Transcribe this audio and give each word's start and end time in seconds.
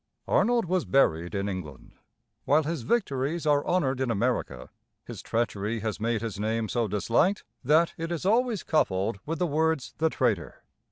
Arnold 0.27 0.65
was 0.65 0.83
buried 0.85 1.35
in 1.35 1.47
England. 1.47 1.91
While 2.45 2.63
his 2.63 2.81
victories 2.81 3.45
are 3.45 3.63
honored 3.63 4.01
in 4.01 4.09
America, 4.09 4.71
his 5.05 5.21
treachery 5.21 5.81
has 5.81 5.99
made 5.99 6.23
his 6.23 6.39
name 6.39 6.69
so 6.69 6.87
disliked 6.87 7.43
that 7.63 7.93
it 7.97 8.11
is 8.11 8.25
always 8.25 8.63
coupled 8.63 9.19
with 9.27 9.37
the 9.37 9.45
words 9.45 9.93
"the 9.99 10.09
traitor." 10.09 10.63